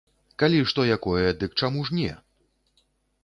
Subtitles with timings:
[0.43, 2.11] Калі што якое, дык чаму ж не!